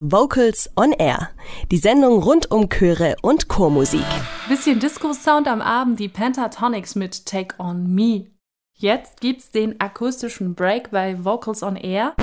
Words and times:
Vocals 0.00 0.68
on 0.76 0.92
Air. 0.92 1.30
Die 1.70 1.78
Sendung 1.78 2.22
rund 2.22 2.50
um 2.50 2.68
Chöre 2.68 3.16
und 3.22 3.48
Chormusik. 3.48 4.04
Bisschen 4.46 4.78
Disco-Sound 4.78 5.48
am 5.48 5.62
Abend, 5.62 5.98
die 5.98 6.10
Pentatonics 6.10 6.96
mit 6.96 7.24
Take 7.24 7.54
on 7.58 7.94
Me. 7.94 8.26
Jetzt 8.74 9.22
gibt's 9.22 9.52
den 9.52 9.80
akustischen 9.80 10.54
Break 10.54 10.90
bei 10.90 11.24
Vocals 11.24 11.62
on 11.62 11.76
Air. 11.76 12.14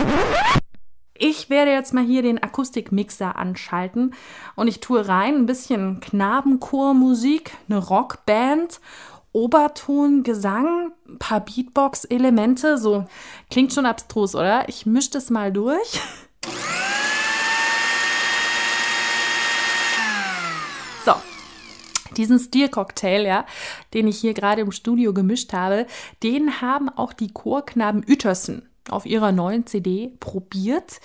Ich 1.17 1.49
werde 1.49 1.71
jetzt 1.71 1.95
mal 1.95 2.03
hier 2.03 2.21
den 2.21 2.43
Akustikmixer 2.43 3.37
anschalten 3.37 4.13
und 4.55 4.67
ich 4.67 4.79
tue 4.79 5.07
rein 5.07 5.33
ein 5.33 5.45
bisschen 5.47 5.99
Knabenchormusik, 5.99 7.57
eine 7.67 7.79
Rockband, 7.79 8.81
Oberton, 9.31 10.21
Gesang, 10.21 10.91
ein 11.09 11.17
paar 11.17 11.39
Beatbox-Elemente. 11.39 12.77
So 12.77 13.05
klingt 13.49 13.73
schon 13.73 13.87
abstrus, 13.87 14.35
oder? 14.35 14.69
Ich 14.69 14.85
mische 14.85 15.09
das 15.09 15.31
mal 15.31 15.51
durch. 15.51 15.99
Diesen 22.17 22.39
Stilcocktail, 22.39 23.25
ja, 23.25 23.45
den 23.93 24.07
ich 24.07 24.19
hier 24.19 24.33
gerade 24.33 24.61
im 24.61 24.71
Studio 24.71 25.13
gemischt 25.13 25.53
habe, 25.53 25.87
den 26.21 26.61
haben 26.61 26.89
auch 26.89 27.13
die 27.13 27.31
Chorknaben 27.31 28.03
Uetersen 28.07 28.69
auf 28.89 29.05
ihrer 29.05 29.31
neuen 29.31 29.65
CD 29.65 30.13
probiert. 30.19 30.99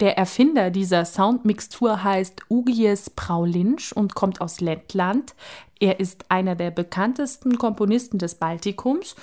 Der 0.00 0.16
Erfinder 0.16 0.70
dieser 0.70 1.04
Soundmixtur 1.04 2.02
heißt 2.02 2.42
Ugies 2.48 3.10
Praulinsch 3.10 3.92
und 3.92 4.14
kommt 4.14 4.40
aus 4.40 4.60
Lettland. 4.60 5.34
Er 5.78 6.00
ist 6.00 6.24
einer 6.30 6.54
der 6.54 6.70
bekanntesten 6.70 7.58
Komponisten 7.58 8.18
des 8.18 8.34
Baltikums 8.34 9.14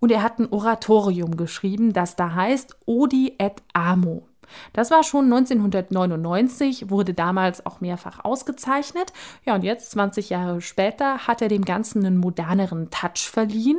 und 0.00 0.10
er 0.10 0.22
hat 0.22 0.38
ein 0.38 0.50
Oratorium 0.50 1.36
geschrieben, 1.36 1.92
das 1.92 2.16
da 2.16 2.34
heißt 2.34 2.76
Odi 2.86 3.34
et 3.38 3.62
Amo. 3.72 4.26
Das 4.72 4.90
war 4.90 5.02
schon 5.02 5.24
1999, 5.24 6.90
wurde 6.90 7.14
damals 7.14 7.64
auch 7.66 7.80
mehrfach 7.80 8.24
ausgezeichnet. 8.24 9.12
Ja, 9.44 9.54
und 9.54 9.64
jetzt, 9.64 9.90
20 9.92 10.30
Jahre 10.30 10.60
später, 10.60 11.26
hat 11.26 11.42
er 11.42 11.48
dem 11.48 11.64
Ganzen 11.64 12.04
einen 12.04 12.18
moderneren 12.18 12.90
Touch 12.90 13.28
verliehen 13.30 13.78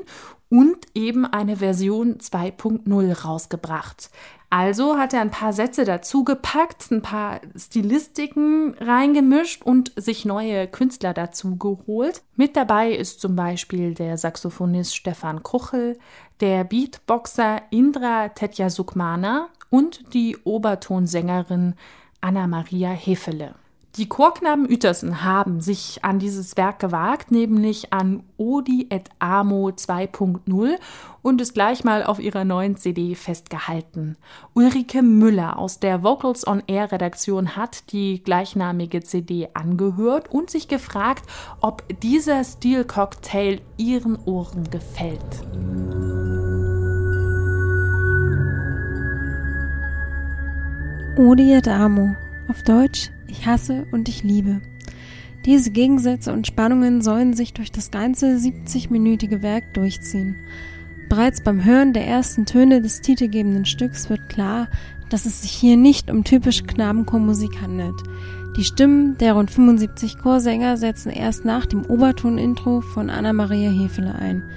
und 0.50 0.86
eben 0.94 1.26
eine 1.26 1.58
Version 1.58 2.20
2.0 2.20 3.24
rausgebracht. 3.24 4.12
Also 4.52 5.00
hat 5.00 5.16
er 5.16 5.22
ein 5.22 5.32
paar 5.32 5.52
Sätze 5.52 5.84
dazu 5.84 6.24
gepackt, 6.24 6.92
ein 6.92 7.02
paar 7.02 7.42
Stilistiken 7.56 8.76
reingemischt 8.80 9.64
und 9.64 9.92
sich 9.96 10.26
neue 10.26 10.68
Künstler 10.68 11.16
dazu 11.16 11.56
geholt. 11.56 12.22
Mit 12.36 12.56
dabei 12.56 12.92
ist 12.92 13.20
zum 13.20 13.36
Beispiel 13.36 13.96
der 13.96 14.16
Saxophonist 14.16 14.96
Stefan 14.96 15.42
Kuchel, 15.42 15.98
der 16.40 16.66
Beatboxer 16.66 17.64
Indra 17.72 18.30
Tetjasukmana 18.30 19.50
und 19.74 20.14
die 20.14 20.38
Obertonsängerin 20.44 21.74
Anna-Maria 22.22 22.92
Hefele. 22.92 23.56
Die 23.96 24.08
Chorknaben 24.08 24.70
Uetersen 24.70 25.24
haben 25.24 25.62
sich 25.62 26.06
an 26.06 26.20
dieses 26.20 26.58
Werk 26.58 26.78
gewagt, 26.78 27.32
nämlich 27.32 27.92
an 27.92 28.22
Odi 28.38 28.86
et 28.92 29.10
Amo 29.18 29.70
2.0 29.70 30.76
und 31.24 31.42
es 31.42 31.54
gleich 31.56 31.84
mal 31.84 32.04
auf 32.04 32.20
ihrer 32.20 32.46
neuen 32.46 32.78
CD 32.78 33.16
festgehalten. 33.16 34.16
Ulrike 34.54 35.02
Müller 35.02 35.58
aus 35.58 35.80
der 35.80 36.04
Vocals 36.04 36.46
on 36.46 36.62
Air 36.68 36.92
Redaktion 36.92 37.56
hat 37.56 37.92
die 37.92 38.24
gleichnamige 38.24 39.02
CD 39.02 39.50
angehört 39.56 40.32
und 40.32 40.52
sich 40.52 40.68
gefragt, 40.68 41.26
ob 41.62 41.84
dieser 42.02 42.44
Stilcocktail 42.44 43.60
ihren 43.78 44.18
Ohren 44.26 44.70
gefällt. 44.70 46.03
Odiet 51.16 51.68
Amo, 51.68 52.16
auf 52.48 52.64
Deutsch 52.64 53.12
Ich 53.28 53.46
hasse 53.46 53.86
und 53.92 54.10
ich 54.10 54.24
liebe. 54.24 54.62
Diese 55.46 55.70
Gegensätze 55.70 56.34
und 56.34 56.48
Spannungen 56.48 57.04
sollen 57.04 57.34
sich 57.34 57.54
durch 57.54 57.72
das 57.72 57.92
ganze 57.92 58.36
70-minütige 58.36 59.44
Werk 59.44 59.76
durchziehen. 59.76 60.38
Bereits 61.10 61.44
beim 61.44 61.64
Hören 61.64 61.94
der 61.94 62.08
ersten 62.08 62.48
Töne 62.48 62.82
des 62.82 63.02
titelgebenden 63.02 63.66
Stücks 63.66 64.10
wird 64.10 64.28
klar, 64.28 64.70
dass 65.12 65.28
es 65.28 65.44
sich 65.44 65.52
hier 65.52 65.78
nicht 65.78 66.10
um 66.10 66.24
typische 66.24 66.64
Knabenchormusik 66.64 67.62
handelt. 67.62 68.02
Die 68.58 68.64
Stimmen 68.64 69.16
der 69.20 69.34
rund 69.34 69.52
75 69.52 70.18
Chorsänger 70.18 70.78
setzen 70.78 71.12
erst 71.12 71.46
nach 71.46 71.68
dem 71.68 71.86
Oberton-Intro 71.86 72.82
von 72.82 73.12
Anna-Maria 73.12 73.70
Hefele 73.70 74.16
ein. 74.16 74.50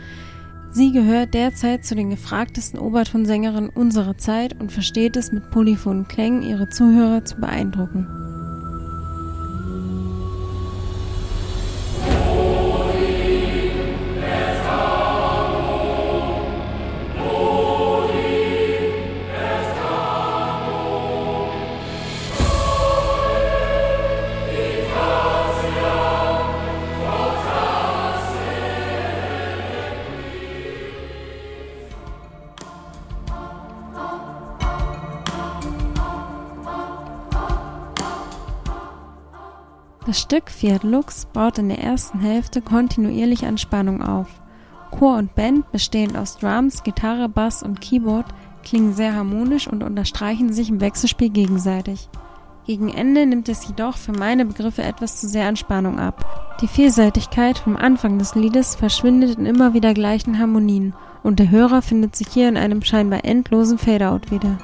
Sie 0.76 0.92
gehört 0.92 1.32
derzeit 1.32 1.86
zu 1.86 1.94
den 1.94 2.10
gefragtesten 2.10 2.78
Obertonsängerinnen 2.78 3.70
unserer 3.70 4.18
Zeit 4.18 4.60
und 4.60 4.70
versteht 4.70 5.16
es 5.16 5.32
mit 5.32 5.50
polyphonen 5.50 6.06
Klängen, 6.06 6.42
ihre 6.42 6.68
Zuhörer 6.68 7.24
zu 7.24 7.40
beeindrucken. 7.40 8.25
Das 40.06 40.20
Stück 40.20 40.50
Fiat 40.50 40.84
Lux 40.84 41.26
baut 41.32 41.58
in 41.58 41.68
der 41.68 41.80
ersten 41.80 42.20
Hälfte 42.20 42.62
kontinuierlich 42.62 43.44
an 43.44 43.58
Spannung 43.58 44.02
auf. 44.02 44.28
Chor 44.92 45.16
und 45.16 45.34
Band, 45.34 45.72
bestehend 45.72 46.16
aus 46.16 46.38
Drums, 46.38 46.84
Gitarre, 46.84 47.28
Bass 47.28 47.64
und 47.64 47.80
Keyboard, 47.80 48.26
klingen 48.62 48.94
sehr 48.94 49.16
harmonisch 49.16 49.66
und 49.66 49.82
unterstreichen 49.82 50.52
sich 50.52 50.68
im 50.68 50.80
Wechselspiel 50.80 51.30
gegenseitig. 51.30 52.08
Gegen 52.66 52.88
Ende 52.88 53.26
nimmt 53.26 53.48
es 53.48 53.66
jedoch 53.66 53.96
für 53.96 54.12
meine 54.12 54.44
Begriffe 54.44 54.84
etwas 54.84 55.20
zu 55.20 55.26
sehr 55.26 55.48
an 55.48 55.56
Spannung 55.56 55.98
ab. 55.98 56.56
Die 56.60 56.68
Vielseitigkeit 56.68 57.58
vom 57.58 57.76
Anfang 57.76 58.20
des 58.20 58.36
Liedes 58.36 58.76
verschwindet 58.76 59.36
in 59.36 59.44
immer 59.44 59.74
wieder 59.74 59.92
gleichen 59.92 60.38
Harmonien 60.38 60.94
und 61.24 61.40
der 61.40 61.50
Hörer 61.50 61.82
findet 61.82 62.14
sich 62.14 62.28
hier 62.28 62.48
in 62.48 62.56
einem 62.56 62.82
scheinbar 62.82 63.24
endlosen 63.24 63.76
Fadeout 63.76 64.30
wieder. 64.30 64.56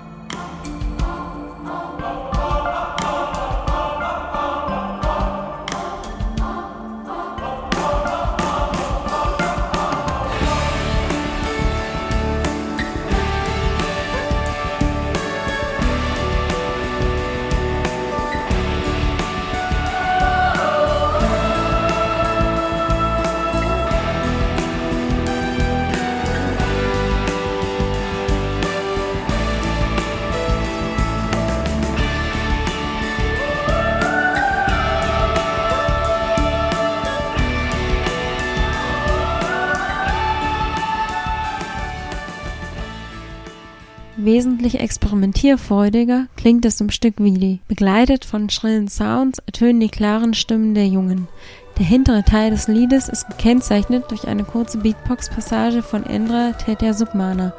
Wesentlich 44.34 44.80
experimentierfreudiger 44.80 46.26
klingt 46.38 46.64
es 46.64 46.80
im 46.80 46.88
Stück 46.88 47.16
Willi. 47.18 47.60
Begleitet 47.68 48.24
von 48.24 48.48
schrillen 48.48 48.88
Sounds 48.88 49.40
ertönen 49.44 49.78
die 49.78 49.90
klaren 49.90 50.32
Stimmen 50.32 50.74
der 50.74 50.86
Jungen. 50.86 51.28
Der 51.76 51.84
hintere 51.84 52.24
Teil 52.24 52.50
des 52.50 52.66
Liedes 52.66 53.10
ist 53.10 53.28
gekennzeichnet 53.28 54.10
durch 54.10 54.26
eine 54.26 54.44
kurze 54.44 54.78
Beatbox-Passage 54.78 55.82
von 55.82 56.06
Endra 56.06 56.52
Tetja 56.52 56.94
Submana, 56.94 57.52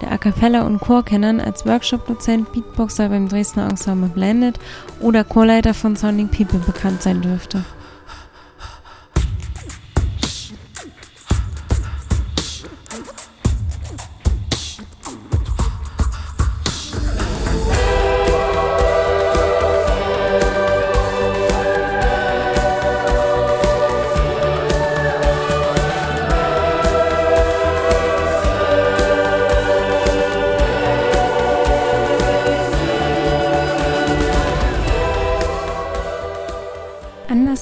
der 0.00 0.12
A 0.12 0.16
Cappella- 0.16 0.66
und 0.66 0.80
Chorkennern 0.80 1.40
als 1.40 1.66
Workshop-Dozent, 1.66 2.52
Beatboxer 2.52 3.10
beim 3.10 3.28
Dresdner 3.28 3.68
Ensemble 3.68 4.08
Blended 4.08 4.58
oder 5.00 5.24
Chorleiter 5.24 5.74
von 5.74 5.94
Sounding 5.94 6.28
People 6.28 6.60
bekannt 6.60 7.02
sein 7.02 7.20
dürfte. 7.20 7.66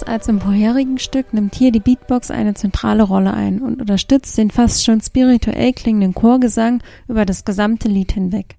Anders 0.03 0.15
als 0.15 0.29
im 0.29 0.41
vorherigen 0.41 0.99
Stück 0.99 1.33
nimmt 1.33 1.55
hier 1.55 1.71
die 1.71 1.81
Beatbox 1.81 2.31
eine 2.31 2.55
zentrale 2.55 3.05
Rolle 3.05 3.35
ein 3.35 3.61
und 3.61 3.81
unterstützt 3.81 4.37
den 4.37 4.51
fast 4.51 4.85
schon 4.85 5.01
spirituell 5.01 5.73
klingenden 5.73 6.15
Chorgesang 6.15 6.83
über 7.09 7.25
das 7.25 7.45
gesamte 7.45 7.89
Lied 7.89 8.13
hinweg. 8.13 8.57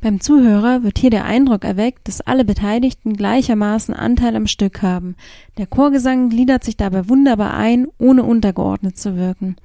Beim 0.00 0.20
Zuhörer 0.20 0.82
wird 0.84 0.98
hier 0.98 1.10
der 1.10 1.24
Eindruck 1.24 1.64
erweckt, 1.64 2.06
dass 2.06 2.20
alle 2.20 2.44
Beteiligten 2.44 3.14
gleichermaßen 3.14 3.94
Anteil 3.94 4.36
am 4.36 4.46
Stück 4.46 4.82
haben. 4.82 5.16
Der 5.58 5.66
Chorgesang 5.66 6.28
gliedert 6.28 6.62
sich 6.62 6.76
dabei 6.76 7.08
wunderbar 7.08 7.54
ein, 7.54 7.88
ohne 7.98 8.22
untergeordnet 8.22 8.96
zu 8.96 9.16
wirken. 9.16 9.56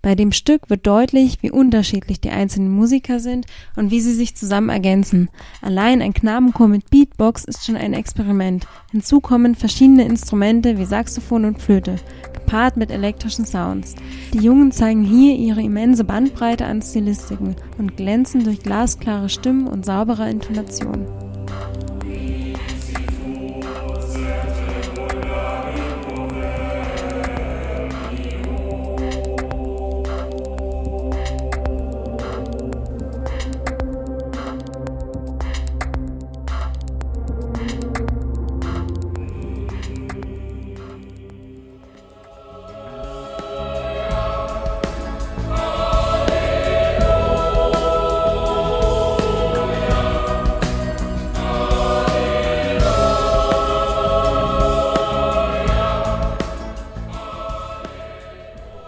Bei 0.00 0.14
dem 0.14 0.32
Stück 0.32 0.70
wird 0.70 0.86
deutlich, 0.86 1.38
wie 1.42 1.50
unterschiedlich 1.50 2.20
die 2.20 2.30
einzelnen 2.30 2.70
Musiker 2.70 3.20
sind 3.20 3.46
und 3.76 3.90
wie 3.90 4.00
sie 4.00 4.14
sich 4.14 4.36
zusammen 4.36 4.68
ergänzen. 4.68 5.28
Allein 5.60 6.02
ein 6.02 6.14
Knabenchor 6.14 6.68
mit 6.68 6.90
Beatbox 6.90 7.44
ist 7.44 7.64
schon 7.64 7.76
ein 7.76 7.94
Experiment. 7.94 8.66
Hinzu 8.90 9.20
kommen 9.20 9.54
verschiedene 9.54 10.04
Instrumente 10.04 10.78
wie 10.78 10.84
Saxophon 10.84 11.44
und 11.44 11.60
Flöte 11.60 11.96
gepaart 12.32 12.76
mit 12.76 12.90
elektrischen 12.90 13.46
Sounds. 13.46 13.94
Die 14.34 14.40
Jungen 14.40 14.72
zeigen 14.72 15.04
hier 15.04 15.36
ihre 15.36 15.62
immense 15.62 16.04
Bandbreite 16.04 16.66
an 16.66 16.82
Stilistiken 16.82 17.56
und 17.78 17.96
glänzen 17.96 18.44
durch 18.44 18.60
glasklare 18.60 19.28
Stimmen 19.28 19.66
und 19.66 19.86
saubere 19.86 20.28
Intonation. 20.28 21.31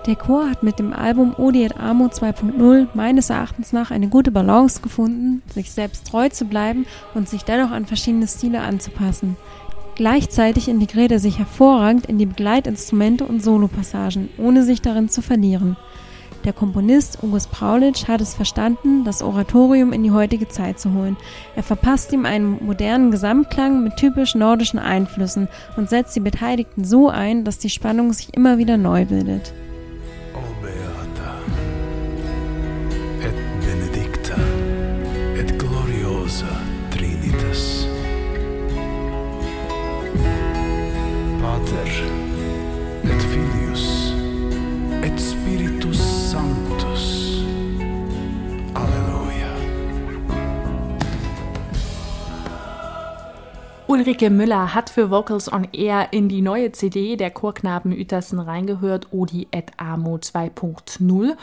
Der 0.06 0.16
Chor 0.16 0.50
hat 0.50 0.62
mit 0.62 0.78
dem 0.78 0.92
Album 0.92 1.34
Odi 1.38 1.64
et 1.64 1.80
Amo 1.80 2.06
2.0 2.06 2.88
meines 2.92 3.30
Erachtens 3.30 3.72
nach 3.72 3.90
eine 3.90 4.08
gute 4.08 4.30
Balance 4.30 4.82
gefunden, 4.82 5.42
sich 5.50 5.72
selbst 5.72 6.06
treu 6.06 6.28
zu 6.28 6.44
bleiben 6.44 6.84
und 7.14 7.26
sich 7.26 7.42
dennoch 7.44 7.70
an 7.70 7.86
verschiedene 7.86 8.28
Stile 8.28 8.60
anzupassen. 8.60 9.38
Gleichzeitig 9.94 10.68
integriert 10.68 11.10
er 11.10 11.20
sich 11.20 11.38
hervorragend 11.38 12.04
in 12.04 12.18
die 12.18 12.26
Begleitinstrumente 12.26 13.24
und 13.24 13.42
Solopassagen, 13.42 14.28
ohne 14.36 14.64
sich 14.64 14.82
darin 14.82 15.08
zu 15.08 15.22
verlieren. 15.22 15.78
Der 16.44 16.52
Komponist 16.52 17.24
August 17.24 17.50
Praulitsch 17.50 18.06
hat 18.06 18.20
es 18.20 18.34
verstanden, 18.34 19.04
das 19.04 19.22
Oratorium 19.22 19.94
in 19.94 20.02
die 20.02 20.10
heutige 20.10 20.48
Zeit 20.48 20.78
zu 20.78 20.92
holen. 20.92 21.16
Er 21.56 21.62
verpasst 21.62 22.12
ihm 22.12 22.26
einen 22.26 22.62
modernen 22.62 23.10
Gesamtklang 23.10 23.82
mit 23.82 23.96
typisch 23.96 24.34
nordischen 24.34 24.78
Einflüssen 24.78 25.48
und 25.78 25.88
setzt 25.88 26.14
die 26.14 26.20
Beteiligten 26.20 26.84
so 26.84 27.08
ein, 27.08 27.44
dass 27.44 27.58
die 27.58 27.70
Spannung 27.70 28.12
sich 28.12 28.34
immer 28.34 28.58
wieder 28.58 28.76
neu 28.76 29.06
bildet. 29.06 29.54
Ulrike 53.94 54.28
Müller 54.28 54.74
hat 54.74 54.90
für 54.90 55.08
Vocals 55.12 55.52
on 55.52 55.68
Air 55.72 56.08
in 56.10 56.28
die 56.28 56.42
neue 56.42 56.72
CD 56.72 57.14
der 57.14 57.30
Chorknaben 57.30 57.92
Uetersen 57.92 58.40
reingehört, 58.40 59.12
Odi 59.12 59.46
et 59.52 59.70
Amo 59.76 60.16
2.0. 60.16 61.36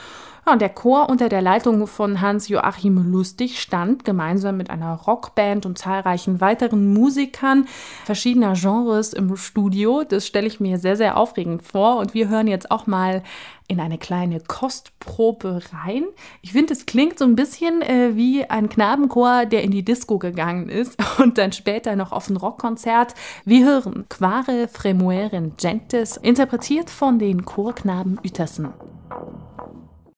Ja, 0.45 0.53
und 0.53 0.61
der 0.61 0.69
Chor 0.69 1.07
unter 1.07 1.29
der 1.29 1.41
Leitung 1.43 1.85
von 1.85 2.19
Hans-Joachim 2.19 3.11
Lustig 3.11 3.61
stand 3.61 4.03
gemeinsam 4.03 4.57
mit 4.57 4.71
einer 4.71 4.95
Rockband 4.95 5.67
und 5.67 5.77
zahlreichen 5.77 6.41
weiteren 6.41 6.91
Musikern 6.93 7.67
verschiedener 8.05 8.53
Genres 8.53 9.13
im 9.13 9.35
Studio. 9.37 10.03
Das 10.03 10.25
stelle 10.25 10.47
ich 10.47 10.59
mir 10.59 10.79
sehr, 10.79 10.97
sehr 10.97 11.17
aufregend 11.17 11.61
vor. 11.61 11.97
Und 11.97 12.15
wir 12.15 12.27
hören 12.27 12.47
jetzt 12.47 12.71
auch 12.71 12.87
mal 12.87 13.21
in 13.67 13.79
eine 13.79 13.99
kleine 13.99 14.39
Kostprobe 14.39 15.61
rein. 15.71 16.05
Ich 16.41 16.53
finde, 16.53 16.73
es 16.73 16.87
klingt 16.87 17.19
so 17.19 17.25
ein 17.25 17.35
bisschen 17.35 17.83
äh, 17.83 18.15
wie 18.15 18.43
ein 18.43 18.67
Knabenchor, 18.67 19.45
der 19.45 19.63
in 19.63 19.69
die 19.69 19.85
Disco 19.85 20.17
gegangen 20.17 20.69
ist 20.69 20.97
und 21.19 21.37
dann 21.37 21.51
später 21.51 21.95
noch 21.95 22.11
auf 22.11 22.29
ein 22.29 22.37
Rockkonzert. 22.37 23.13
Wir 23.45 23.65
hören 23.65 24.05
Quare 24.09 24.67
Fremueren 24.67 25.53
Gentes, 25.55 26.17
interpretiert 26.17 26.89
von 26.89 27.19
den 27.19 27.45
Chorknaben 27.45 28.19
Uetersen. 28.23 28.73